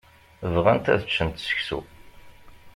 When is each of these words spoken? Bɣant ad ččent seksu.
Bɣant 0.53 0.91
ad 0.93 1.01
ččent 1.07 1.43
seksu. 1.47 1.79